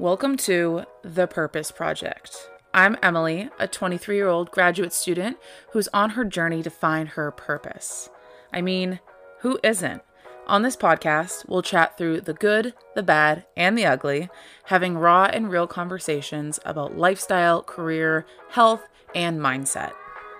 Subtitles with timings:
[0.00, 2.50] Welcome to The Purpose Project.
[2.74, 5.36] I'm Emily, a 23 year old graduate student
[5.70, 8.10] who's on her journey to find her purpose.
[8.52, 8.98] I mean,
[9.42, 10.02] who isn't?
[10.48, 14.28] On this podcast, we'll chat through the good, the bad, and the ugly,
[14.64, 18.82] having raw and real conversations about lifestyle, career, health,
[19.14, 19.92] and mindset.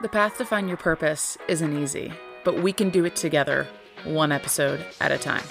[0.02, 2.12] The path to find your purpose isn't easy,
[2.42, 3.68] but we can do it together,
[4.02, 5.44] one episode at a time.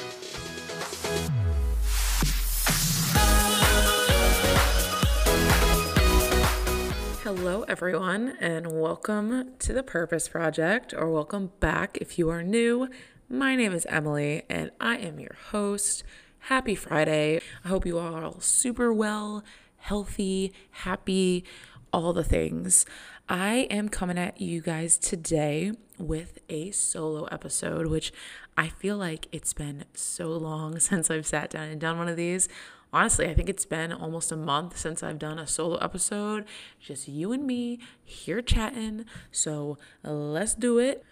[7.44, 12.88] Hello, everyone, and welcome to the Purpose Project, or welcome back if you are new.
[13.28, 16.06] My name is Emily, and I am your host.
[16.40, 17.42] Happy Friday.
[17.66, 19.44] I hope you are all super well,
[19.76, 21.44] healthy, happy,
[21.92, 22.86] all the things.
[23.28, 28.14] I am coming at you guys today with a solo episode, which
[28.56, 32.16] I feel like it's been so long since I've sat down and done one of
[32.16, 32.48] these
[32.94, 36.46] honestly, I think it's been almost a month since I've done a solo episode.
[36.80, 39.06] Just you and me here chatting.
[39.32, 41.04] So let's do it.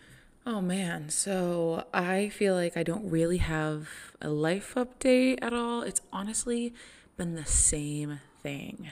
[0.46, 3.90] Oh man, so I feel like I don't really have
[4.22, 5.82] a life update at all.
[5.82, 6.74] It's honestly
[7.18, 8.92] been the same thing.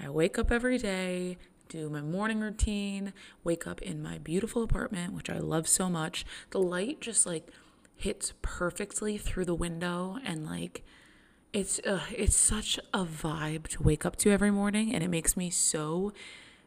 [0.00, 3.12] I wake up every day, do my morning routine,
[3.44, 6.24] wake up in my beautiful apartment, which I love so much.
[6.50, 7.48] The light just like
[7.94, 10.84] hits perfectly through the window and like
[11.52, 15.36] it's uh, it's such a vibe to wake up to every morning and it makes
[15.36, 16.12] me so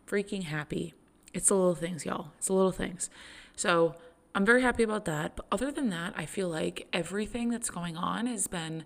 [0.07, 0.93] freaking happy.
[1.33, 2.31] It's the little things, y'all.
[2.37, 3.09] It's the little things.
[3.55, 3.95] So,
[4.33, 5.35] I'm very happy about that.
[5.35, 8.83] But other than that, I feel like everything that's going on has been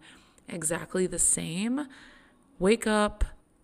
[0.48, 1.88] exactly the same.
[2.60, 3.24] Wake up,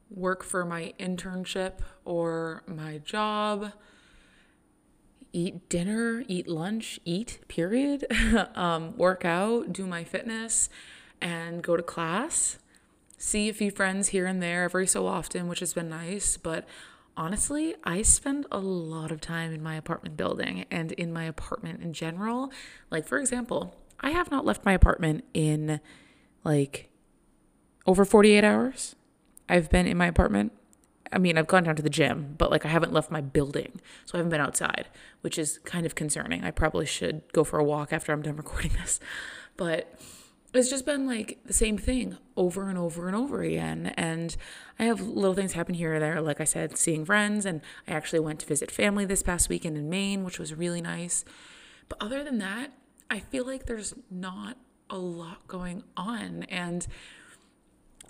[0.09, 3.73] work for my internship or my job,
[5.33, 8.07] eat dinner, eat lunch, eat, period.
[8.55, 10.69] um, work out, do my fitness
[11.21, 12.57] and go to class,
[13.17, 16.37] see a few friends here and there every so often, which has been nice.
[16.37, 16.67] But
[17.15, 21.81] honestly, I spend a lot of time in my apartment building and in my apartment
[21.81, 22.51] in general.
[22.89, 25.79] Like, for example, I have not left my apartment in
[26.43, 26.89] like
[27.85, 28.95] over 48 hours.
[29.47, 30.53] I've been in my apartment.
[31.13, 33.81] I mean, I've gone down to the gym, but like I haven't left my building.
[34.05, 34.87] So I haven't been outside,
[35.21, 36.43] which is kind of concerning.
[36.43, 38.99] I probably should go for a walk after I'm done recording this.
[39.57, 39.93] But
[40.53, 43.93] it's just been like the same thing over and over and over again.
[43.97, 44.35] And
[44.77, 46.21] I have little things happen here or there.
[46.21, 49.77] Like I said, seeing friends, and I actually went to visit family this past weekend
[49.77, 51.23] in Maine, which was really nice.
[51.87, 52.71] But other than that,
[53.09, 54.57] I feel like there's not
[54.89, 56.43] a lot going on.
[56.43, 56.85] And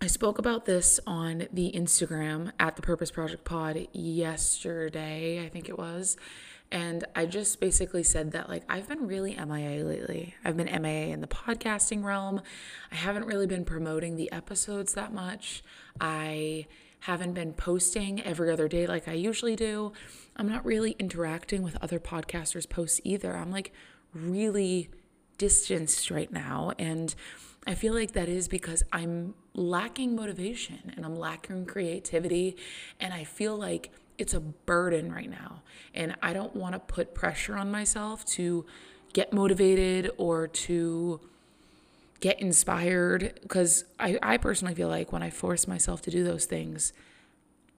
[0.02, 5.70] I spoke about this on the Instagram at the Purpose Project Pod yesterday, I think
[5.70, 6.18] it was.
[6.72, 10.36] And I just basically said that, like, I've been really MIA lately.
[10.46, 12.42] I've been MIA in the podcasting realm.
[12.92, 15.64] I haven't really been promoting the episodes that much.
[16.00, 16.68] I
[17.02, 19.92] haven't been posting every other day like I usually do.
[20.38, 23.36] I'm not really interacting with other podcasters' posts either.
[23.36, 23.74] I'm like
[24.14, 24.90] really
[25.38, 26.72] distanced right now.
[26.78, 27.14] And
[27.66, 32.56] I feel like that is because I'm lacking motivation and I'm lacking creativity.
[33.00, 35.64] And I feel like it's a burden right now.
[35.94, 38.66] And I don't want to put pressure on myself to
[39.14, 41.20] get motivated or to
[42.22, 46.46] get inspired because I, I personally feel like when I force myself to do those
[46.46, 46.94] things,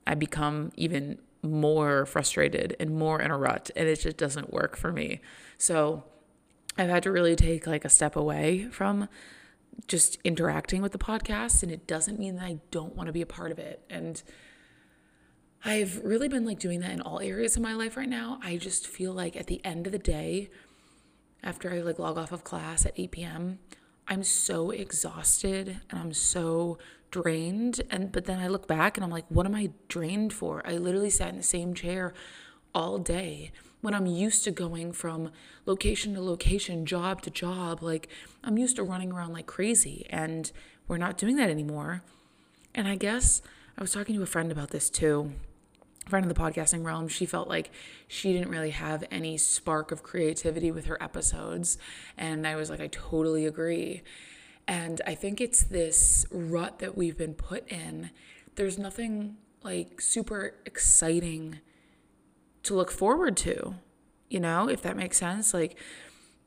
[0.05, 4.75] I become even more frustrated and more in a rut and it just doesn't work
[4.77, 5.21] for me.
[5.57, 6.03] So
[6.77, 9.07] I've had to really take like a step away from
[9.87, 13.21] just interacting with the podcast and it doesn't mean that I don't want to be
[13.21, 13.81] a part of it.
[13.89, 14.21] And
[15.65, 18.37] I've really been like doing that in all areas of my life right now.
[18.43, 20.49] I just feel like at the end of the day,
[21.41, 23.59] after I like log off of class at 8 p.m.,
[24.05, 26.77] I'm so exhausted and I'm so
[27.11, 27.81] drained.
[27.89, 30.61] And but then I look back and I'm like, what am I drained for?
[30.67, 32.13] I literally sat in the same chair
[32.75, 35.31] all day when I'm used to going from
[35.65, 37.81] location to location, job to job.
[37.81, 38.09] Like
[38.43, 40.51] I'm used to running around like crazy, and
[40.89, 42.03] we're not doing that anymore.
[42.75, 43.41] And I guess
[43.77, 45.31] I was talking to a friend about this too
[46.05, 47.71] friend in the podcasting realm, she felt like
[48.07, 51.77] she didn't really have any spark of creativity with her episodes.
[52.17, 54.01] And I was like, I totally agree.
[54.67, 58.11] And I think it's this rut that we've been put in.
[58.55, 61.59] There's nothing like super exciting
[62.63, 63.75] to look forward to,
[64.29, 65.53] you know, if that makes sense.
[65.53, 65.77] Like,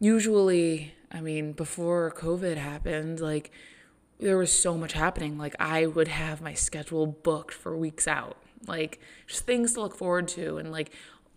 [0.00, 3.50] usually, I mean, before COVID happened, like,
[4.18, 5.36] there was so much happening.
[5.36, 8.38] Like, I would have my schedule booked for weeks out
[8.68, 10.92] like just things to look forward to and like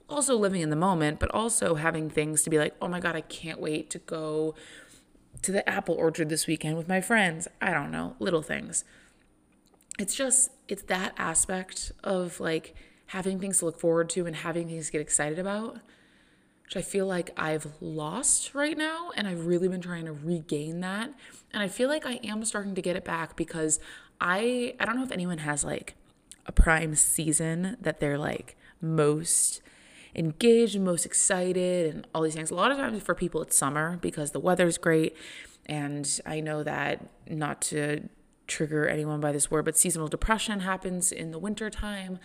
[0.10, 3.16] also living in the moment, but also having things to be like, oh my God,
[3.16, 4.56] I can't wait to go
[5.42, 7.48] to the apple orchard this weekend with my friends.
[7.62, 8.84] I don't know, little things.
[10.00, 12.74] it's just, it's that aspect of like
[13.08, 15.80] having things to look forward to and having things to get excited about,
[16.64, 19.12] which I feel like I've lost right now.
[19.16, 21.12] And I've really been trying to regain that.
[21.52, 23.80] And I feel like I am starting to get it back because
[24.22, 25.96] I, I don't know if anyone has like
[26.46, 29.62] a prime season that they're like most
[30.16, 32.52] engaged and most excited and all these things.
[32.52, 35.16] A lot of times for people, it's summer because the weather's great.
[35.66, 38.10] And I know that not to
[38.48, 42.20] trigger anyone by this word, but seasonal depression happens in the winter time.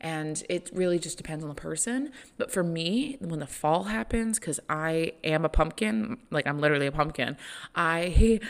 [0.00, 2.10] And it really just depends on the person.
[2.38, 6.86] But for me, when the fall happens, because I am a pumpkin, like I'm literally
[6.86, 7.36] a pumpkin,
[7.74, 8.40] I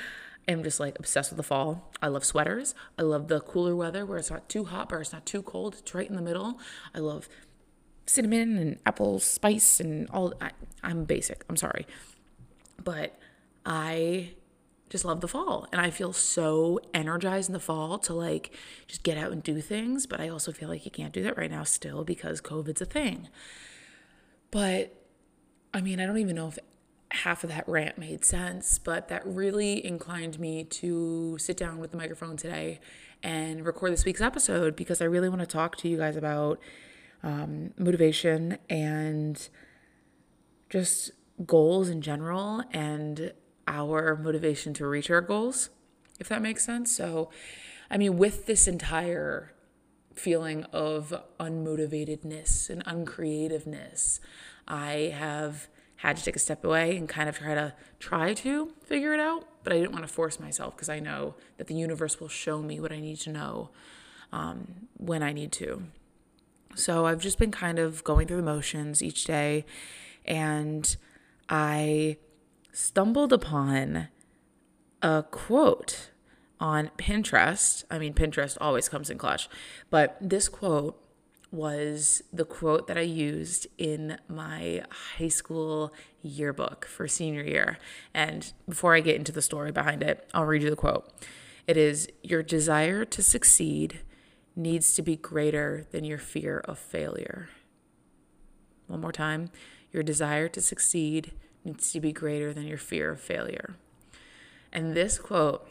[0.51, 1.91] am just like obsessed with the fall.
[2.03, 2.75] I love sweaters.
[2.99, 5.77] I love the cooler weather where it's not too hot, but it's not too cold.
[5.79, 6.59] It's right in the middle.
[6.95, 7.29] I love
[8.07, 10.35] cinnamon and apple spice and all.
[10.41, 10.51] I,
[10.83, 11.45] I'm basic.
[11.49, 11.87] I'm sorry.
[12.83, 13.19] But
[13.65, 14.33] I
[14.89, 18.53] just love the fall and I feel so energized in the fall to like
[18.89, 21.39] just get out and do things, but I also feel like you can't do that
[21.39, 23.29] right now still because COVID's a thing.
[24.51, 24.93] But
[25.73, 26.59] I mean, I don't even know if
[27.11, 31.91] half of that rant made sense, but that really inclined me to sit down with
[31.91, 32.81] the microphone today
[33.23, 36.61] and record this week's episode because I really want to talk to you guys about
[37.23, 39.49] um, motivation and
[40.69, 41.11] just
[41.45, 43.33] goals in general and
[43.67, 45.71] our motivation to reach our goals,
[46.19, 46.95] if that makes sense.
[46.95, 47.31] So,
[47.91, 49.53] I mean, with this entire
[50.15, 54.21] feeling of unmotivatedness and uncreativeness,
[54.67, 55.69] I have
[56.01, 59.21] had to take a step away and kind of try to try to figure it
[59.21, 62.29] out, but I didn't want to force myself because I know that the universe will
[62.29, 63.69] show me what I need to know
[64.33, 65.83] um, when I need to.
[66.75, 69.67] So I've just been kind of going through the motions each day,
[70.25, 70.97] and
[71.51, 72.17] I
[72.73, 74.09] stumbled upon
[75.03, 76.11] a quote
[76.59, 77.85] on Pinterest.
[77.91, 79.51] I mean, Pinterest always comes in clutch,
[79.91, 80.99] but this quote
[81.53, 84.83] was the quote that I used in my
[85.19, 85.93] high school
[86.23, 87.79] yearbook for senior year.
[88.15, 91.11] And before I get into the story behind it, I'll read you the quote.
[91.67, 94.01] It is Your desire to succeed
[94.55, 97.49] needs to be greater than your fear of failure.
[98.87, 99.51] One more time.
[99.93, 101.33] Your desire to succeed
[101.65, 103.77] needs to be greater than your fear of failure.
[104.73, 105.69] And this quote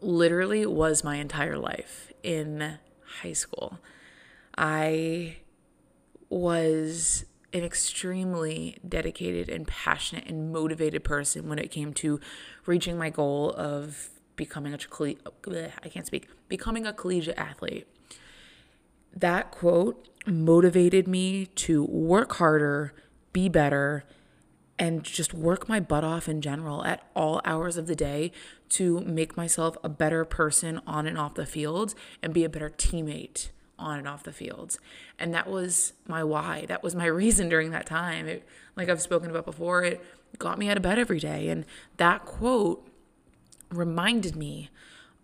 [0.00, 2.78] literally was my entire life in
[3.22, 3.78] high school.
[4.58, 5.36] I
[6.28, 12.18] was an extremely dedicated and passionate and motivated person when it came to
[12.66, 14.78] reaching my goal of becoming a
[15.82, 17.86] I can't speak becoming a collegiate athlete.
[19.14, 22.92] That quote motivated me to work harder,
[23.32, 24.04] be better,
[24.76, 28.32] and just work my butt off in general at all hours of the day
[28.70, 32.70] to make myself a better person on and off the field and be a better
[32.70, 34.78] teammate on and off the fields.
[35.18, 36.66] And that was my why.
[36.66, 38.26] That was my reason during that time.
[38.26, 38.46] It,
[38.76, 40.04] like I've spoken about before, it
[40.38, 41.48] got me out of bed every day.
[41.48, 41.64] And
[41.96, 42.86] that quote
[43.70, 44.70] reminded me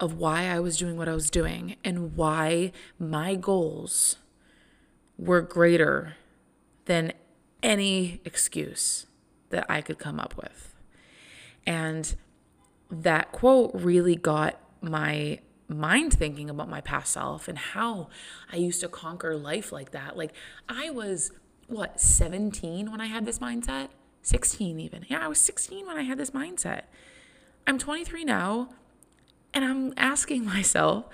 [0.00, 4.16] of why I was doing what I was doing and why my goals
[5.16, 6.14] were greater
[6.86, 7.12] than
[7.62, 9.06] any excuse
[9.50, 10.74] that I could come up with.
[11.66, 12.14] And
[12.90, 15.38] that quote really got my
[15.78, 18.08] mind thinking about my past self and how
[18.52, 20.16] I used to conquer life like that.
[20.16, 20.32] Like
[20.68, 21.32] I was
[21.66, 23.88] what, 17 when I had this mindset?
[24.22, 25.04] 16 even.
[25.08, 26.82] Yeah, I was 16 when I had this mindset.
[27.66, 28.70] I'm 23 now
[29.52, 31.06] and I'm asking myself,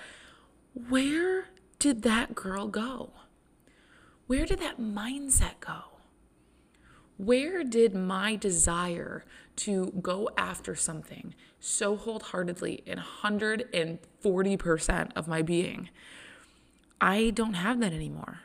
[0.88, 1.46] where
[1.78, 3.10] did that girl go?
[4.26, 5.89] Where did that mindset go?
[7.20, 9.24] Where did my desire
[9.56, 15.90] to go after something so wholeheartedly in 140% of my being?
[16.98, 18.40] I don't have that anymore.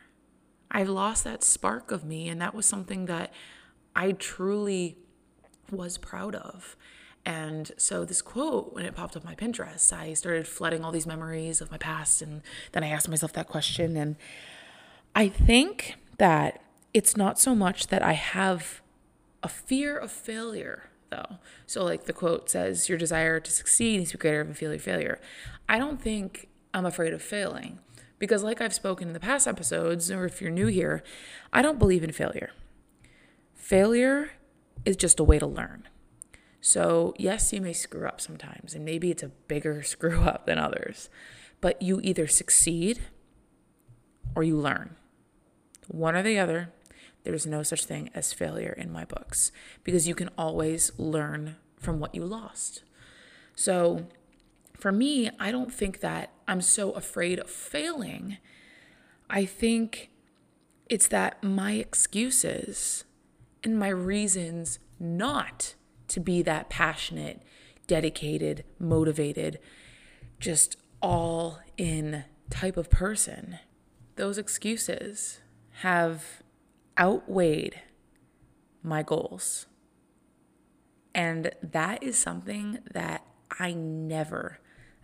[0.69, 3.31] I've lost that spark of me, and that was something that
[3.95, 4.97] I truly
[5.71, 6.75] was proud of.
[7.25, 11.07] And so, this quote, when it popped up my Pinterest, I started flooding all these
[11.07, 12.21] memories of my past.
[12.21, 12.41] And
[12.73, 13.95] then I asked myself that question.
[13.95, 14.17] And
[15.15, 16.61] I think that
[16.95, 18.81] it's not so much that I have
[19.43, 21.39] a fear of failure, though.
[21.67, 25.19] So, like the quote says, your desire to succeed is greater than fear of failure.
[25.67, 27.79] I don't think I'm afraid of failing
[28.17, 31.03] because, like I've spoken in the past episodes, or if you're new here,
[31.51, 32.51] I don't believe in failure.
[33.53, 34.31] Failure
[34.85, 35.89] is just a way to learn.
[36.61, 40.59] So, yes, you may screw up sometimes, and maybe it's a bigger screw up than
[40.59, 41.09] others,
[41.59, 43.01] but you either succeed
[44.33, 44.95] or you learn.
[45.89, 46.71] One or the other,
[47.25, 49.51] there's no such thing as failure in my books
[49.83, 52.83] because you can always learn from what you lost.
[53.55, 54.07] So,
[54.73, 58.37] for me, I don't think that I'm so afraid of failing,
[59.29, 60.11] I think
[60.89, 63.05] it's that my excuses
[63.63, 65.75] and my reasons not
[66.09, 67.41] to be that passionate,
[67.87, 69.59] dedicated, motivated,
[70.39, 73.59] just all in type of person,
[74.15, 75.39] those excuses
[75.81, 76.41] have
[76.99, 77.81] outweighed
[78.83, 79.65] my goals.
[81.13, 83.25] And that is something that
[83.59, 84.59] I never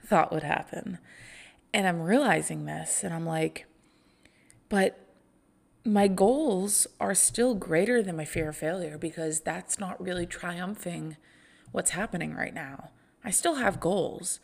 [0.05, 1.00] thought would happen.
[1.74, 3.65] And I'm realizing this, and I'm like,
[4.67, 5.00] but
[5.86, 11.17] my goals are still greater than my fear of failure because that's not really triumphing
[11.71, 12.89] what's happening right now.
[13.24, 14.39] I still have goals,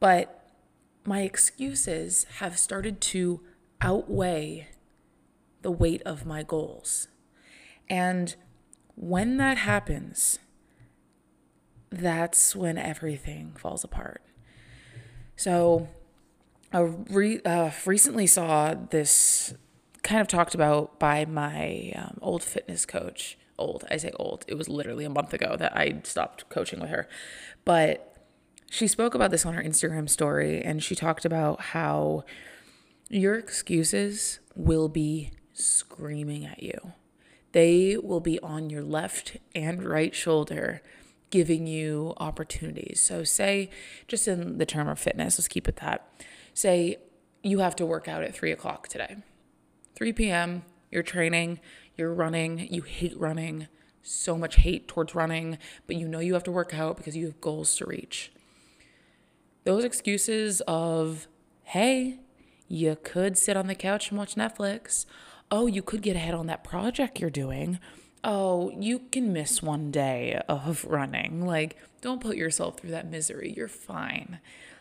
[0.00, 0.50] but
[1.04, 3.40] my excuses have started to
[3.80, 4.68] outweigh
[5.64, 7.08] the weight of my goals.
[7.90, 8.36] And
[8.94, 10.38] when that happens,
[11.90, 14.22] that's when everything falls apart.
[15.36, 15.88] So,
[16.72, 19.54] I re- uh, recently saw this
[20.02, 23.38] kind of talked about by my um, old fitness coach.
[23.58, 24.44] Old, I say old.
[24.48, 27.08] It was literally a month ago that I stopped coaching with her.
[27.64, 28.14] But
[28.70, 32.24] she spoke about this on her Instagram story and she talked about how
[33.08, 36.92] your excuses will be screaming at you.
[37.52, 40.82] They will be on your left and right shoulder
[41.30, 43.02] giving you opportunities.
[43.02, 43.70] So, say,
[44.06, 46.06] just in the term of fitness, let's keep it that.
[46.52, 46.98] Say
[47.42, 49.16] you have to work out at three o'clock today.
[49.94, 51.60] 3 p.m., you're training,
[51.96, 53.68] you're running, you hate running,
[54.02, 57.26] so much hate towards running, but you know you have to work out because you
[57.26, 58.32] have goals to reach.
[59.64, 61.26] Those excuses of,
[61.62, 62.18] hey,
[62.68, 65.06] you could sit on the couch and watch Netflix.
[65.50, 67.78] Oh, you could get ahead on that project you're doing
[68.24, 71.46] oh, you can miss one day of running.
[71.46, 73.52] Like, don't put yourself through that misery.
[73.54, 74.40] You're fine.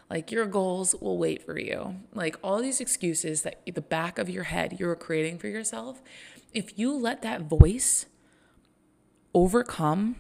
[0.10, 1.98] Like, your goals will wait for you.
[2.14, 6.02] Like, all these excuses that the back of your head you're creating for yourself,
[6.54, 8.06] if you let that voice
[9.34, 10.16] overcome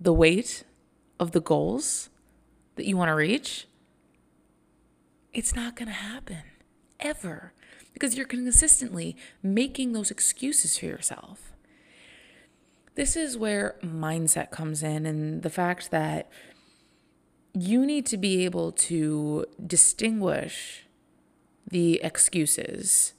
[0.00, 0.64] the weight
[1.20, 2.08] of the goals
[2.76, 3.66] that you want to reach,
[5.32, 6.42] it's not going to happen
[7.00, 7.52] ever
[7.94, 11.52] because you're consistently making those excuses for yourself.
[12.96, 16.30] This is where mindset comes in, and the fact that
[17.54, 20.84] you need to be able to distinguish
[21.68, 23.14] the excuses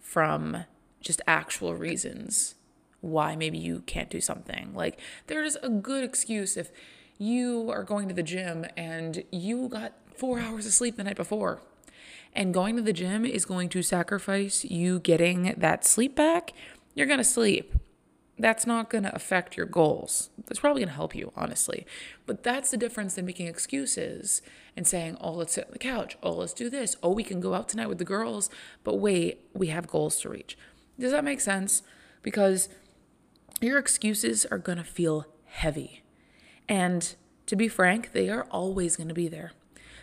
[0.00, 0.64] from
[1.00, 2.54] just actual reasons
[3.00, 4.72] why maybe you can't do something.
[4.74, 6.70] Like, there's a good excuse if
[7.18, 11.16] you are going to the gym and you got four hours of sleep the night
[11.16, 11.60] before
[12.32, 16.52] and going to the gym is going to sacrifice you getting that sleep back,
[16.94, 17.74] you're going to sleep.
[18.40, 20.30] That's not going to affect your goals.
[20.46, 21.84] That's probably going to help you, honestly.
[22.24, 24.42] But that's the difference than making excuses
[24.76, 26.16] and saying, oh, let's sit on the couch.
[26.22, 26.94] Oh, let's do this.
[27.02, 28.48] Oh, we can go out tonight with the girls.
[28.84, 30.56] But wait, we have goals to reach.
[31.00, 31.82] Does that make sense?
[32.22, 32.68] Because
[33.60, 36.04] your excuses are going to feel heavy.
[36.68, 37.14] And
[37.46, 39.52] to be frank, they are always going to be there.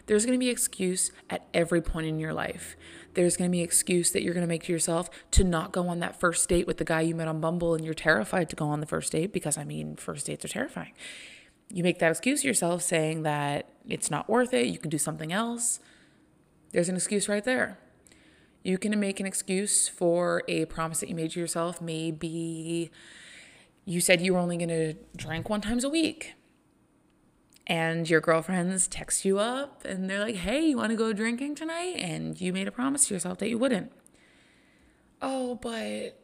[0.05, 2.75] There's going to be excuse at every point in your life.
[3.15, 5.87] There's going to be excuse that you're going to make to yourself to not go
[5.87, 8.55] on that first date with the guy you met on Bumble and you're terrified to
[8.55, 10.91] go on the first date because I mean, first dates are terrifying.
[11.69, 14.99] You make that excuse to yourself saying that it's not worth it, you can do
[14.99, 15.79] something else.
[16.71, 17.79] There's an excuse right there.
[18.63, 21.81] You can make an excuse for a promise that you made to yourself.
[21.81, 22.91] Maybe
[23.85, 26.33] you said you were only going to drink one times a week
[27.67, 31.55] and your girlfriends text you up and they're like, hey, you want to go drinking
[31.55, 31.95] tonight?
[31.97, 33.91] And you made a promise to yourself that you wouldn't.
[35.21, 36.19] Oh, but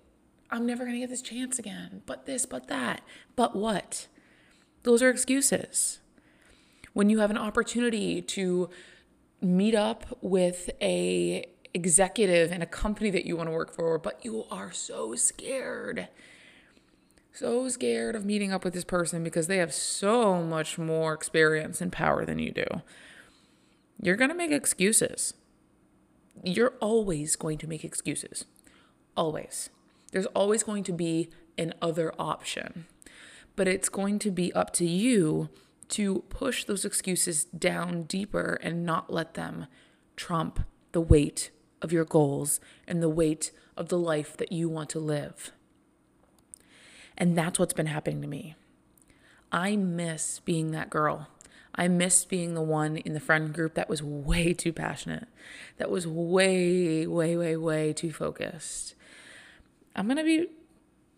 [0.51, 2.03] I'm never going to get this chance again.
[2.05, 3.01] But this, but that.
[3.35, 4.07] But what?
[4.83, 5.99] Those are excuses.
[6.93, 8.69] When you have an opportunity to
[9.41, 14.23] meet up with a executive in a company that you want to work for, but
[14.23, 16.09] you are so scared
[17.33, 21.81] so scared of meeting up with this person because they have so much more experience
[21.81, 22.65] and power than you do.
[24.01, 25.33] You're going to make excuses.
[26.43, 28.45] You're always going to make excuses.
[29.15, 29.69] Always.
[30.11, 32.85] There's always going to be an other option.
[33.55, 35.49] But it's going to be up to you
[35.89, 39.67] to push those excuses down deeper and not let them
[40.15, 40.61] trump
[40.93, 44.99] the weight of your goals and the weight of the life that you want to
[44.99, 45.51] live.
[47.17, 48.55] And that's what's been happening to me.
[49.51, 51.27] I miss being that girl.
[51.73, 55.27] I miss being the one in the friend group that was way too passionate,
[55.77, 58.93] that was way, way, way, way too focused.
[59.95, 60.47] I'm going to be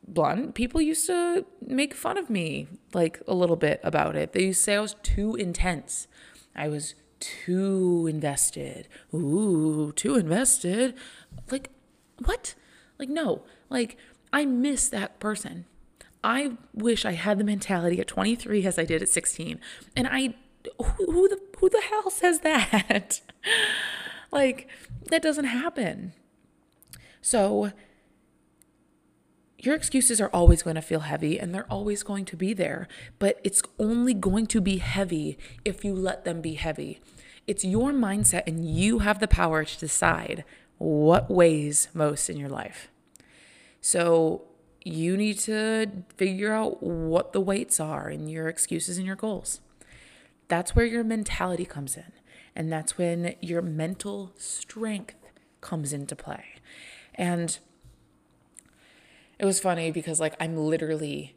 [0.07, 0.53] blunt.
[0.53, 4.33] People used to make fun of me like a little bit about it.
[4.33, 6.07] They used to say I was too intense.
[6.55, 8.87] I was too invested.
[9.13, 10.93] Ooh, too invested.
[11.49, 11.71] Like,
[12.23, 12.53] what?
[12.99, 13.43] Like, no.
[13.69, 13.97] Like,
[14.31, 15.65] I miss that person.
[16.23, 19.59] I wish I had the mentality at 23 as I did at 16.
[19.95, 20.35] And I,
[20.77, 23.21] who, who the who the hell says that?
[24.31, 24.67] like,
[25.09, 26.13] that doesn't happen.
[27.21, 27.71] So,
[29.57, 32.89] your excuses are always going to feel heavy and they're always going to be there,
[33.17, 36.99] but it's only going to be heavy if you let them be heavy.
[37.47, 40.43] It's your mindset, and you have the power to decide
[40.77, 42.89] what weighs most in your life.
[43.81, 44.43] So,
[44.83, 45.87] you need to
[46.17, 49.61] figure out what the weights are in your excuses and your goals.
[50.47, 52.11] That's where your mentality comes in.
[52.55, 55.15] And that's when your mental strength
[55.61, 56.43] comes into play.
[57.15, 57.57] And
[59.39, 61.35] it was funny because, like, I'm literally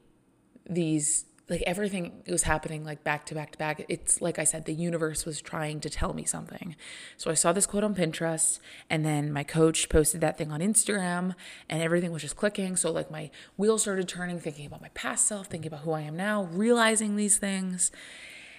[0.69, 3.85] these like everything was happening like back to back to back.
[3.89, 6.75] It's like I said, the universe was trying to tell me something.
[7.17, 8.59] So I saw this quote on Pinterest,
[8.91, 11.35] and then my coach posted that thing on Instagram,
[11.69, 12.77] and everything was just clicking.
[12.77, 16.01] So, like, my wheels started turning, thinking about my past self, thinking about who I
[16.01, 17.93] am now, realizing these things.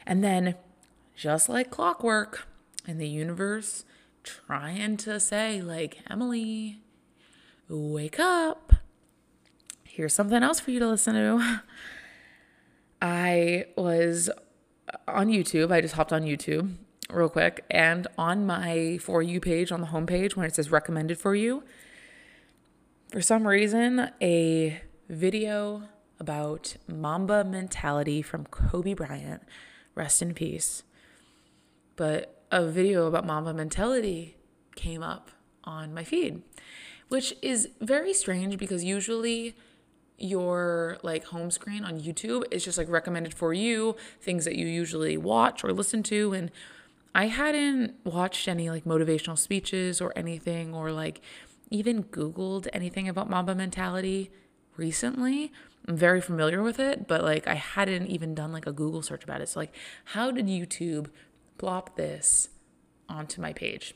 [0.05, 0.55] And then,
[1.15, 2.47] just like clockwork,
[2.87, 3.83] in the universe
[4.23, 6.79] trying to say, like, Emily,
[7.69, 8.73] wake up.
[9.83, 11.61] Here's something else for you to listen to.
[13.01, 14.29] I was
[15.07, 15.71] on YouTube.
[15.71, 16.75] I just hopped on YouTube
[17.09, 17.65] real quick.
[17.69, 21.63] And on my For You page on the homepage, when it says recommended for you,
[23.11, 25.83] for some reason, a video
[26.19, 29.43] about Mamba mentality from Kobe Bryant,
[29.95, 30.83] rest in peace.
[31.95, 34.37] But a video about Mamba mentality
[34.75, 35.31] came up
[35.63, 36.41] on my feed,
[37.07, 39.55] which is very strange because usually
[40.17, 44.65] your like home screen on YouTube is just like recommended for you, things that you
[44.65, 46.33] usually watch or listen to.
[46.33, 46.51] And
[47.13, 51.21] I hadn't watched any like motivational speeches or anything, or like
[51.69, 54.31] even Googled anything about Mamba mentality
[54.75, 55.51] recently.
[55.87, 59.23] I'm very familiar with it, but like I hadn't even done like a Google search
[59.23, 59.49] about it.
[59.49, 59.73] So, like,
[60.05, 61.07] how did YouTube
[61.57, 62.49] plop this
[63.07, 63.95] onto my page?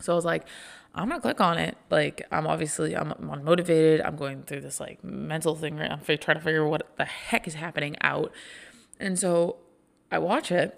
[0.00, 0.46] So I was like,
[0.94, 1.76] I'm gonna click on it.
[1.90, 4.00] Like I'm obviously I'm, I'm motivated.
[4.00, 5.90] I'm going through this like mental thing right.
[5.90, 8.32] I'm trying to figure what the heck is happening out,
[8.98, 9.56] and so
[10.10, 10.76] I watch it,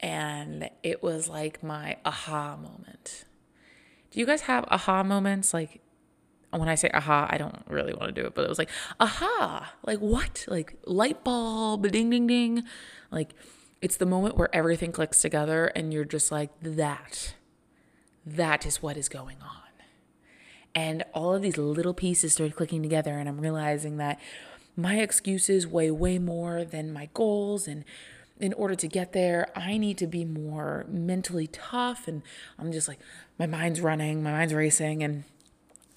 [0.00, 3.24] and it was like my aha moment.
[4.10, 5.52] Do you guys have aha moments?
[5.52, 5.82] Like
[6.50, 8.70] when I say aha, I don't really want to do it, but it was like
[9.00, 10.46] aha, like what?
[10.48, 12.64] Like light bulb, ding ding ding,
[13.10, 13.34] like
[13.82, 17.34] it's the moment where everything clicks together, and you're just like that
[18.24, 19.62] that is what is going on.
[20.74, 24.18] And all of these little pieces started clicking together, and I'm realizing that
[24.76, 27.68] my excuses weigh way more than my goals.
[27.68, 27.84] And
[28.40, 32.08] in order to get there, I need to be more mentally tough.
[32.08, 32.22] And
[32.58, 33.00] I'm just like,
[33.38, 35.02] my mind's running, my mind's racing.
[35.02, 35.24] And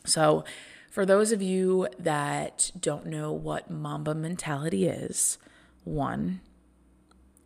[0.03, 0.43] so,
[0.91, 5.37] for those of you that don't know what Mamba mentality is,
[5.83, 6.41] one,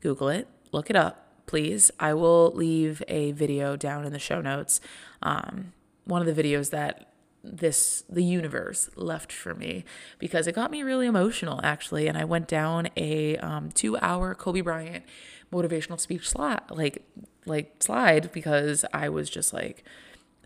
[0.01, 1.89] Google it, look it up please.
[1.99, 4.79] I will leave a video down in the show notes.
[5.23, 5.73] Um,
[6.05, 7.07] one of the videos that
[7.43, 9.83] this the universe left for me
[10.19, 14.35] because it got me really emotional actually and i went down a um, two hour
[14.35, 15.05] kobe bryant
[15.49, 17.01] motivational speech slot like
[17.45, 19.85] like slide because i was just like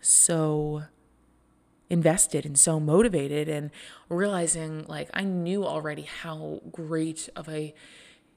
[0.00, 0.84] so
[1.90, 3.72] invested and so motivated and
[4.08, 7.74] realizing like i knew already how great of a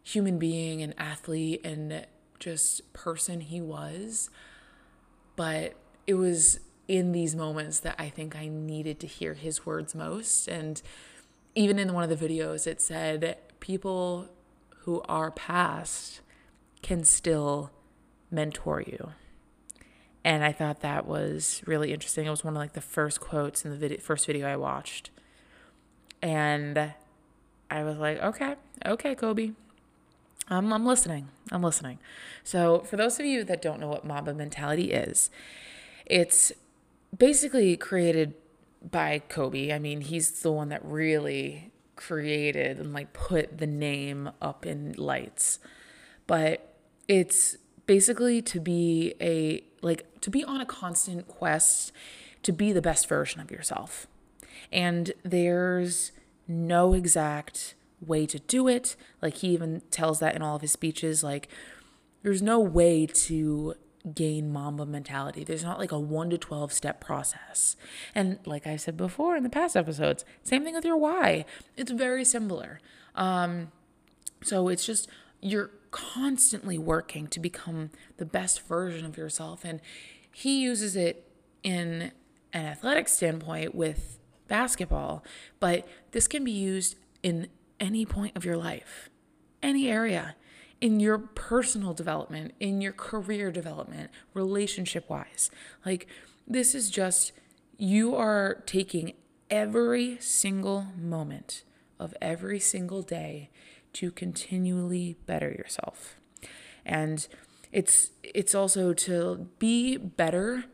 [0.01, 2.08] human being and athlete and
[2.39, 4.30] just person he was.
[5.36, 9.93] But it was in these moments that I think I needed to hear his words
[9.93, 10.47] most.
[10.47, 10.82] And
[11.56, 14.30] even in one of the videos, it said people
[14.82, 16.21] who are past
[16.82, 17.71] can still
[18.32, 19.12] mentor you.
[20.23, 22.26] And I thought that was really interesting.
[22.26, 25.10] It was one of like the first quotes in the video, first video I watched.
[26.21, 26.93] And
[27.69, 29.52] I was like, okay, okay, Kobe,
[30.49, 31.29] I'm, I'm listening.
[31.51, 31.99] I'm listening.
[32.43, 35.29] So, for those of you that don't know what Mamba mentality is,
[36.05, 36.51] it's
[37.15, 38.33] basically created
[38.89, 39.73] by Kobe.
[39.73, 44.93] I mean, he's the one that really created and like put the name up in
[44.93, 45.60] lights.
[46.27, 46.75] But
[47.07, 51.91] it's basically to be a like to be on a constant quest
[52.43, 54.07] to be the best version of yourself.
[54.71, 56.12] And there's
[56.47, 58.95] no exact way to do it.
[59.21, 61.23] Like he even tells that in all of his speeches.
[61.23, 61.49] Like
[62.23, 63.75] there's no way to
[64.13, 65.43] gain Mamba mentality.
[65.43, 67.75] There's not like a 1 to 12 step process.
[68.15, 71.45] And like I said before in the past episodes, same thing with your why.
[71.75, 72.79] It's very similar.
[73.15, 73.71] Um
[74.43, 75.10] so it's just
[75.41, 79.63] you're constantly working to become the best version of yourself.
[79.63, 79.81] And
[80.31, 81.27] he uses it
[81.63, 82.12] in
[82.53, 85.23] an athletic standpoint with basketball,
[85.60, 87.47] but this can be used in
[87.80, 89.10] any point of your life,
[89.62, 90.36] any area,
[90.80, 95.50] in your personal development, in your career development, relationship wise.
[95.86, 96.08] Like,
[96.48, 97.32] this is just
[97.78, 99.13] you are taking
[99.50, 101.63] every single moment
[102.00, 103.50] of every single day
[103.94, 106.20] to continually better yourself.
[106.86, 107.28] And
[107.72, 110.66] it's it's also to be better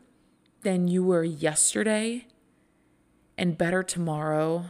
[0.62, 2.26] than you were yesterday
[3.36, 4.66] and better tomorrow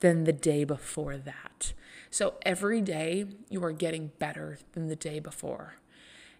[0.00, 1.72] than the day before that.
[2.10, 5.76] So every day you are getting better than the day before.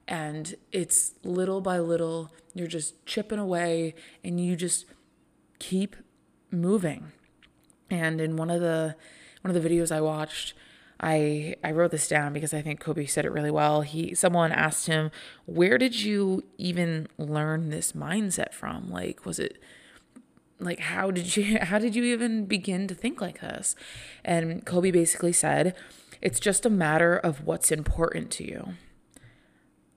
[0.08, 3.94] And it's little by little, you're just chipping away
[4.24, 4.86] and you just
[5.60, 5.94] keep
[6.50, 7.12] moving.
[7.90, 8.96] And in one of the
[9.42, 10.54] one of the videos I watched,
[11.00, 13.82] I I wrote this down because I think Kobe said it really well.
[13.82, 15.10] He someone asked him,
[15.46, 18.90] "Where did you even learn this mindset from?
[18.90, 19.58] Like was it
[20.60, 23.74] like how did you how did you even begin to think like this?"
[24.24, 25.74] And Kobe basically said,
[26.20, 28.74] "It's just a matter of what's important to you."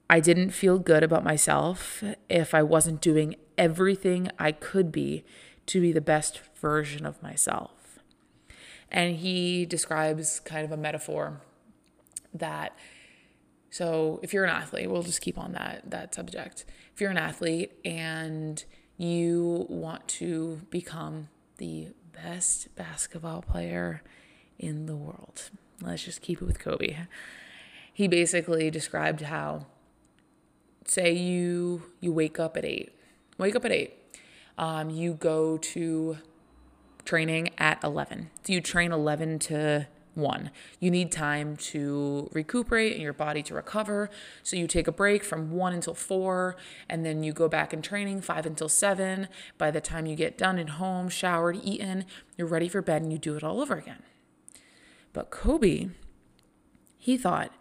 [0.10, 5.23] I didn't feel good about myself if I wasn't doing everything I could be
[5.67, 7.99] to be the best version of myself.
[8.91, 11.41] And he describes kind of a metaphor
[12.34, 12.78] that
[13.69, 16.65] so if you're an athlete, we'll just keep on that that subject.
[16.93, 18.63] If you're an athlete and
[18.97, 24.01] you want to become the best basketball player
[24.60, 25.49] in the world.
[25.82, 26.95] Let's just keep it with Kobe.
[27.93, 29.67] He basically described how
[30.86, 32.93] say you you wake up at 8.
[33.38, 33.93] Wake up at 8.
[34.58, 36.17] Um, you go to
[37.06, 38.29] training at 11.
[38.43, 40.52] So you train 11 to 1.
[40.80, 44.10] You need time to recuperate and your body to recover.
[44.43, 46.56] So you take a break from 1 until 4
[46.89, 49.28] and then you go back in training 5 until 7.
[49.58, 52.06] By the time you get done at home, showered, eaten,
[52.38, 54.04] you're ready for bed and you do it all over again.
[55.12, 55.89] But Kobe,
[56.97, 57.52] he thought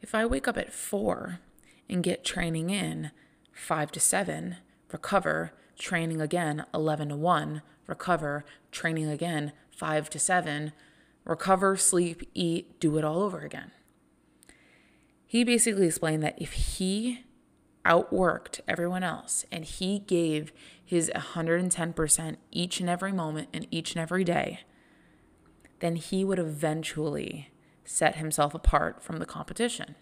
[0.00, 1.40] if I wake up at 4
[1.88, 3.10] and get training in
[3.52, 4.56] 5 to 7,
[4.90, 10.72] recover, training again 11 to 1, recover, training again, five to seven,
[11.24, 13.70] recover, sleep, eat, do it all over again.
[15.26, 17.24] He basically explained that if he
[17.84, 20.52] outworked everyone else and he gave
[20.84, 24.60] his 110% each and every moment and each and every day,
[25.80, 27.50] then he would eventually
[27.84, 29.96] set himself apart from the competition.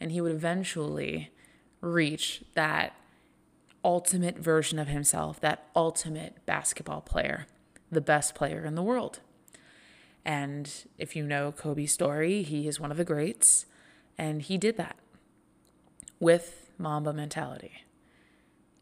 [0.00, 1.30] And he would eventually
[1.80, 2.94] reach that
[3.84, 7.46] ultimate version of himself, that ultimate basketball player,
[7.90, 9.20] the best player in the world.
[10.24, 13.66] And if you know Kobe's story, he is one of the greats,
[14.18, 14.96] and he did that
[16.18, 17.84] with Mamba mentality.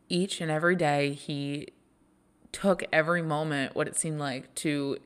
[0.08, 1.68] Each and every day, he
[2.50, 4.98] took every moment, what it seemed like, to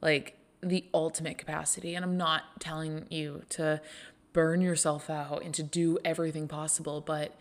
[0.00, 1.94] like the ultimate capacity.
[1.94, 3.80] And I'm not telling you to
[4.32, 7.34] burn yourself out and to do everything possible, but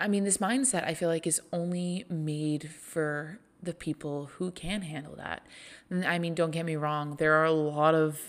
[0.00, 4.82] I mean, this mindset I feel like is only made for the people who can
[4.82, 5.46] handle that.
[5.90, 8.20] I mean, don't get me wrong, there are a lot of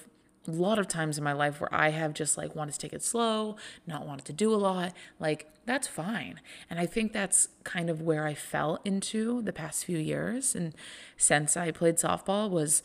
[0.48, 2.94] a lot of times in my life where I have just like wanted to take
[2.94, 3.56] it slow,
[3.88, 4.94] not wanted to do a lot.
[5.20, 6.42] Like, that's fine.
[6.70, 10.54] And I think that's kind of where I fell into the past few years.
[10.54, 10.76] And
[11.16, 12.84] since I played softball was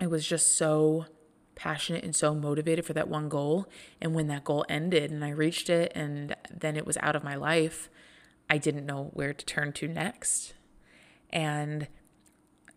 [0.00, 1.06] I was just so
[1.54, 3.66] passionate and so motivated for that one goal.
[4.00, 7.24] And when that goal ended and I reached it and then it was out of
[7.24, 7.88] my life,
[8.50, 10.54] I didn't know where to turn to next.
[11.32, 11.88] And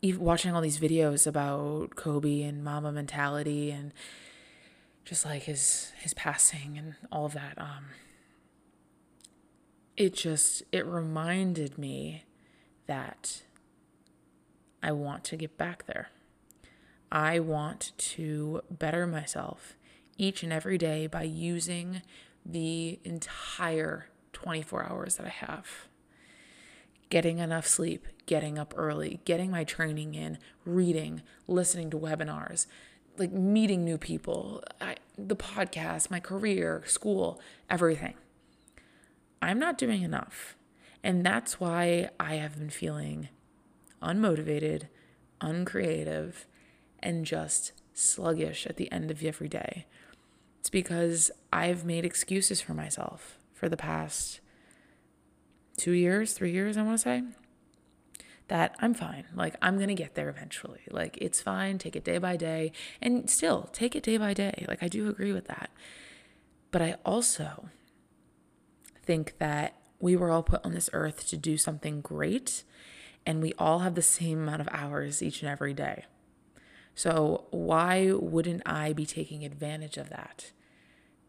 [0.03, 3.91] watching all these videos about Kobe and Mamba mentality and
[5.03, 7.85] just like his his passing and all of that um
[9.97, 12.23] it just it reminded me
[12.87, 13.41] that
[14.83, 16.09] I want to get back there.
[17.11, 19.75] I want to better myself
[20.17, 22.01] each and every day by using
[22.45, 25.87] the entire 24 hours that I have.
[27.09, 32.65] Getting enough sleep, getting up early, getting my training in, reading, listening to webinars,
[33.17, 37.39] like meeting new people, I, the podcast, my career, school,
[37.69, 38.15] everything.
[39.41, 40.55] I'm not doing enough.
[41.03, 43.29] And that's why I have been feeling
[44.01, 44.87] unmotivated,
[45.39, 46.47] uncreative,
[46.99, 49.85] and just sluggish at the end of every day.
[50.59, 54.39] It's because I've made excuses for myself for the past
[55.77, 57.23] two years, three years, I want to say,
[58.47, 59.25] that I'm fine.
[59.35, 60.81] Like, I'm going to get there eventually.
[60.89, 61.77] Like, it's fine.
[61.77, 62.71] Take it day by day.
[63.01, 64.65] And still, take it day by day.
[64.67, 65.71] Like, I do agree with that.
[66.71, 67.69] But I also
[69.03, 72.63] think that we were all put on this earth to do something great.
[73.25, 76.05] And we all have the same amount of hours each and every day.
[76.93, 80.51] So, why wouldn't I be taking advantage of that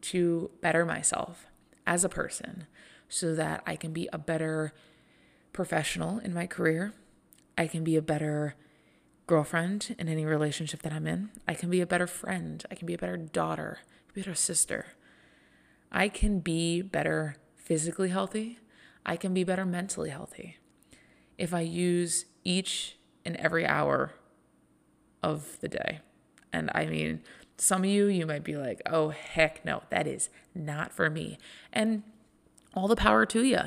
[0.03, 1.47] to better myself
[1.87, 2.67] as a person
[3.09, 4.73] so that I can be a better
[5.53, 6.93] professional in my career?
[7.57, 8.55] I can be a better
[9.27, 11.31] girlfriend in any relationship that I'm in.
[11.49, 12.65] I can be a better friend.
[12.71, 13.79] I can be a better daughter,
[14.11, 14.87] a better sister.
[15.91, 18.59] I can be better physically healthy.
[19.05, 20.59] I can be better mentally healthy
[21.39, 24.13] if I use each and every hour
[25.23, 26.01] of the day.
[26.53, 27.23] And I mean,
[27.59, 31.39] some of you, you might be like, oh, heck no, that is not for me.
[31.73, 32.03] And
[32.77, 33.61] all the power to you.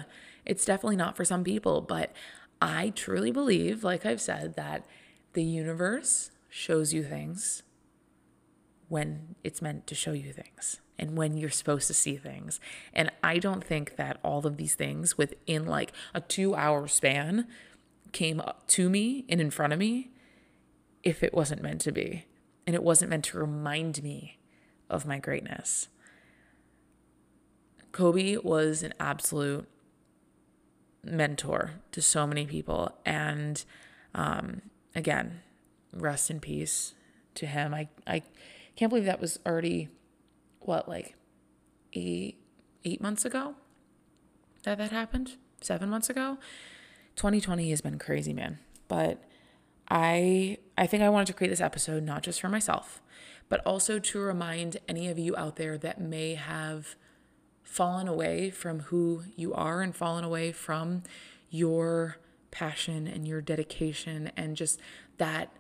[0.46, 2.14] It's definitely not for some people, but
[2.62, 4.86] I truly believe, like I've said, that
[5.34, 7.64] the universe shows you things
[8.88, 12.60] when it's meant to show you things and when you're supposed to see things.
[12.94, 17.48] And I don't think that all of these things within like a two hour span
[18.12, 20.10] came up to me and in front of me
[21.04, 22.26] if it wasn't meant to be.
[22.68, 24.40] And it wasn't meant to remind me
[24.90, 25.88] of my greatness.
[27.92, 29.68] Kobe was an absolute
[31.04, 32.98] mentor to so many people.
[33.06, 33.64] And
[34.14, 34.62] um,
[34.96, 35.42] again,
[35.94, 36.94] rest in peace
[37.36, 37.74] to him.
[37.74, 38.24] I, I
[38.76, 39.90] can't believe that was already,
[40.60, 41.16] what, like
[41.94, 42.38] eight,
[42.84, 43.56] eight months ago
[44.64, 45.36] that that happened?
[45.62, 46.38] Seven months ago?
[47.16, 48.60] 2020 has been crazy, man.
[48.88, 49.24] But
[49.90, 53.02] I I think I wanted to create this episode not just for myself,
[53.50, 56.96] but also to remind any of you out there that may have
[57.70, 61.04] fallen away from who you are and fallen away from
[61.52, 62.18] your
[62.50, 64.80] passion and your dedication and just
[65.18, 65.54] that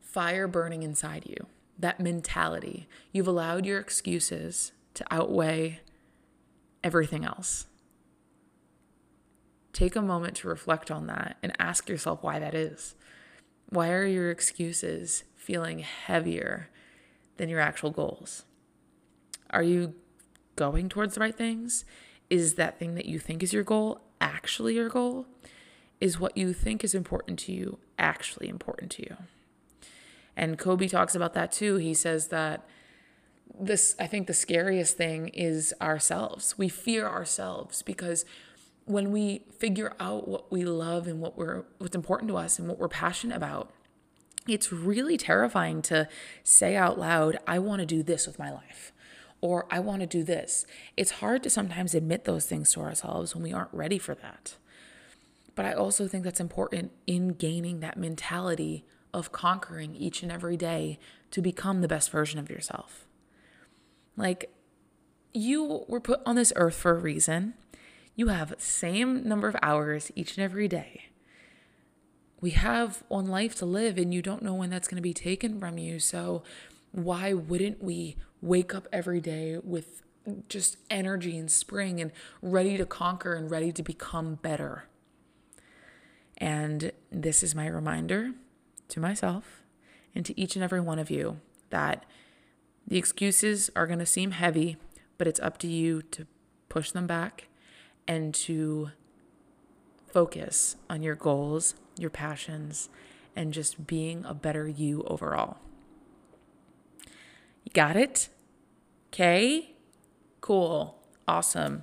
[0.00, 2.88] fire burning inside you, that mentality.
[3.10, 5.80] You've allowed your excuses to outweigh
[6.84, 7.66] everything else.
[9.72, 12.94] Take a moment to reflect on that and ask yourself why that is.
[13.68, 16.68] Why are your excuses feeling heavier
[17.38, 18.44] than your actual goals?
[19.50, 19.94] Are you
[20.60, 21.86] going towards the right things?
[22.28, 25.26] Is that thing that you think is your goal actually your goal?
[26.02, 29.16] Is what you think is important to you actually important to you?
[30.36, 31.76] And Kobe talks about that too.
[31.76, 32.68] He says that
[33.58, 36.58] this, I think the scariest thing is ourselves.
[36.58, 38.26] We fear ourselves because
[38.84, 42.68] when we figure out what we love and what we're what's important to us and
[42.68, 43.70] what we're passionate about,
[44.46, 46.06] it's really terrifying to
[46.44, 48.92] say out loud, I want to do this with my life
[49.40, 50.66] or I want to do this.
[50.96, 54.56] It's hard to sometimes admit those things to ourselves when we aren't ready for that.
[55.54, 60.56] But I also think that's important in gaining that mentality of conquering each and every
[60.56, 60.98] day
[61.30, 63.06] to become the best version of yourself.
[64.16, 64.50] Like,
[65.32, 67.54] you were put on this earth for a reason.
[68.14, 71.04] You have the same number of hours each and every day.
[72.40, 75.14] We have one life to live, and you don't know when that's going to be
[75.14, 75.98] taken from you.
[75.98, 76.42] So,
[76.92, 80.02] why wouldn't we wake up every day with
[80.48, 84.84] just energy and spring and ready to conquer and ready to become better?
[86.38, 88.32] And this is my reminder
[88.88, 89.62] to myself
[90.14, 92.06] and to each and every one of you that
[92.86, 94.76] the excuses are going to seem heavy,
[95.18, 96.26] but it's up to you to
[96.68, 97.48] push them back
[98.08, 98.90] and to
[100.12, 102.88] focus on your goals, your passions,
[103.36, 105.58] and just being a better you overall.
[107.64, 108.28] You got it?
[109.12, 109.74] Okay?
[110.40, 110.98] Cool.
[111.26, 111.82] Awesome.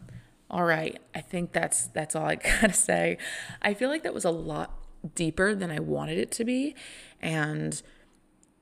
[0.49, 0.99] All right.
[1.13, 3.17] I think that's that's all I got to say.
[3.61, 4.73] I feel like that was a lot
[5.15, 6.75] deeper than I wanted it to be
[7.21, 7.81] and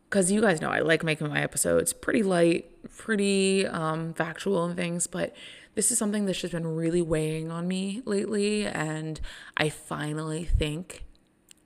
[0.09, 4.75] cuz you guys know I like making my episodes pretty light, pretty um factual and
[4.75, 5.33] things, but
[5.75, 9.19] this is something that's just been really weighing on me lately and
[9.57, 11.05] I finally think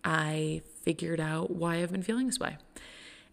[0.04, 2.58] I figured out why I've been feeling this way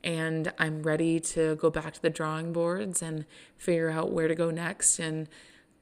[0.05, 3.25] and I'm ready to go back to the drawing boards and
[3.57, 5.29] figure out where to go next and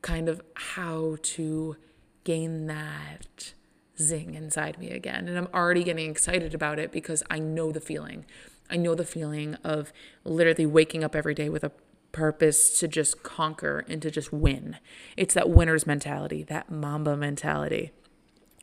[0.03, 1.77] kind of how to
[2.25, 3.55] gain that
[4.01, 5.29] zing inside me again.
[5.29, 8.25] And I'm already getting excited about it because I know the feeling.
[8.71, 9.93] I know the feeling of
[10.25, 11.73] literally waking up every day with a
[12.13, 14.79] purpose to just conquer and to just win.
[15.17, 17.93] It's that winner's mentality, that Mamba mentality.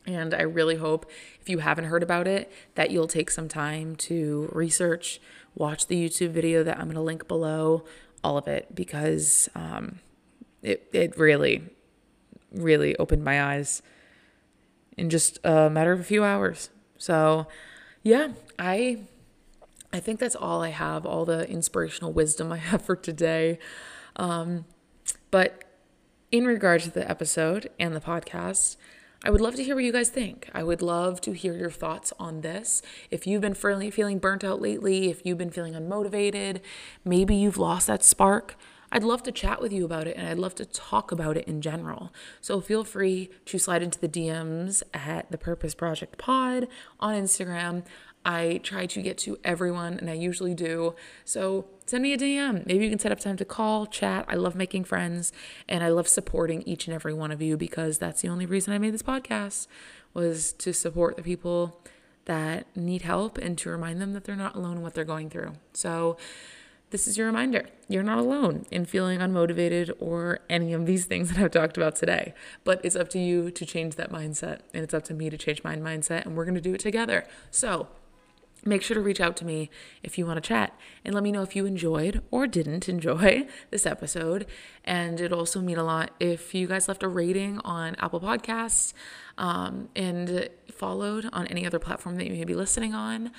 [0.08, 1.10] And I really hope
[1.40, 5.22] if you haven't heard about it, that you'll take some time to research,
[5.56, 7.84] watch the YouTube video that I'm going to link below,
[8.24, 10.00] all of it, because um,
[10.64, 11.64] it, it really,
[12.52, 13.82] really opened my eyes
[14.98, 16.70] in just a matter of a few hours.
[16.98, 17.48] So,
[18.04, 19.02] yeah, I
[19.94, 23.60] I think that's all I have, all the inspirational wisdom I have for today.
[24.16, 24.66] Um,
[25.32, 25.64] but
[26.32, 28.78] in regard to the episode and the podcast,
[29.24, 30.50] I would love to hear what you guys think.
[30.52, 32.82] I would love to hear your thoughts on this.
[33.12, 36.60] If you've been feeling burnt out lately, if you've been feeling unmotivated,
[37.06, 38.56] maybe you've lost that spark,
[38.92, 41.48] I'd love to chat with you about it and I'd love to talk about it
[41.48, 42.12] in general.
[42.42, 46.68] So feel free to slide into the DMs at the Purpose Project Pod
[47.00, 47.86] on Instagram.
[48.26, 50.94] I try to get to everyone, and I usually do.
[51.26, 52.66] So send me a DM.
[52.66, 54.24] Maybe you can set up time to call, chat.
[54.30, 55.34] I love making friends,
[55.68, 58.72] and I love supporting each and every one of you because that's the only reason
[58.72, 59.68] I made this podcast
[60.14, 61.82] was to support the people
[62.26, 65.30] that need help and to remind them that they're not alone in what they're going
[65.30, 65.52] through.
[65.74, 66.16] So
[66.92, 67.66] this is your reminder.
[67.90, 71.98] You're not alone in feeling unmotivated or any of these things that I've talked about
[71.98, 72.34] today.
[72.64, 75.38] But it's up to you to change that mindset, and it's up to me to
[75.38, 77.26] change my mindset, and we're going to do it together.
[77.50, 77.90] So,
[78.66, 79.70] make sure to reach out to me
[80.04, 83.48] if you want to chat and let me know if you enjoyed or didn't enjoy
[83.70, 84.46] this episode.
[84.84, 88.94] And it also mean a lot if you guys left a rating on Apple Podcasts
[89.38, 93.32] um, and followed on any other platform that you may be listening on.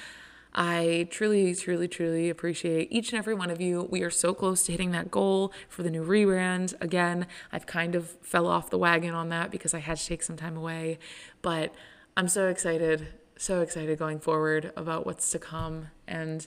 [0.54, 3.88] I truly, truly, truly appreciate each and every one of you.
[3.90, 6.74] We are so close to hitting that goal for the new rebrand.
[6.78, 10.22] Again, I've kind of fell off the wagon on that because I had to take
[10.22, 10.98] some time away,
[11.40, 11.74] but
[12.18, 13.06] I'm so excited
[13.42, 16.46] so excited going forward about what's to come and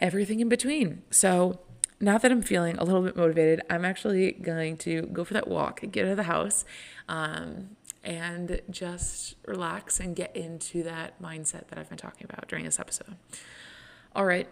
[0.00, 1.02] everything in between.
[1.10, 1.60] So,
[2.02, 5.48] now that I'm feeling a little bit motivated, I'm actually going to go for that
[5.48, 6.64] walk, get out of the house,
[7.08, 12.64] um, and just relax and get into that mindset that I've been talking about during
[12.64, 13.16] this episode.
[14.14, 14.48] All right.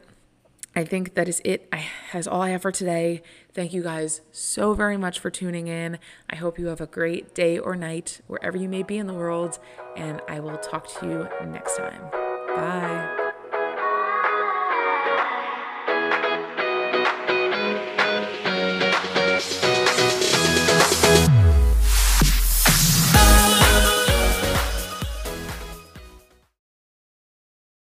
[0.74, 1.68] I think that is it.
[1.72, 3.22] I has all I have for today.
[3.52, 5.98] Thank you guys so very much for tuning in.
[6.30, 9.14] I hope you have a great day or night wherever you may be in the
[9.14, 9.58] world,
[9.96, 12.10] and I will talk to you next time.
[12.10, 13.27] Bye.